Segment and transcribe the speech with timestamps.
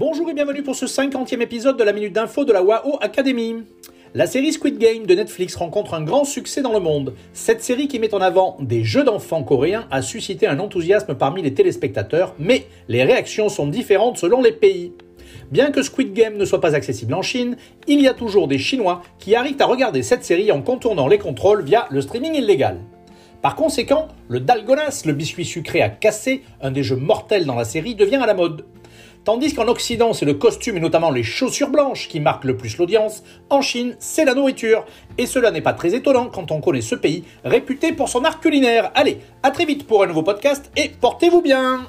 [0.00, 3.56] Bonjour et bienvenue pour ce 50e épisode de la Minute d'Info de la WAO Academy.
[4.14, 7.12] La série Squid Game de Netflix rencontre un grand succès dans le monde.
[7.34, 11.42] Cette série qui met en avant des jeux d'enfants coréens a suscité un enthousiasme parmi
[11.42, 14.94] les téléspectateurs, mais les réactions sont différentes selon les pays.
[15.52, 18.58] Bien que Squid Game ne soit pas accessible en Chine, il y a toujours des
[18.58, 22.78] Chinois qui arrivent à regarder cette série en contournant les contrôles via le streaming illégal.
[23.42, 27.66] Par conséquent, le Dalgonas, le biscuit sucré à casser, un des jeux mortels dans la
[27.66, 28.64] série, devient à la mode.
[29.24, 32.78] Tandis qu'en Occident, c'est le costume et notamment les chaussures blanches qui marquent le plus
[32.78, 34.86] l'audience, en Chine, c'est la nourriture.
[35.18, 38.40] Et cela n'est pas très étonnant quand on connaît ce pays réputé pour son art
[38.40, 38.90] culinaire.
[38.94, 41.86] Allez, à très vite pour un nouveau podcast et portez-vous bien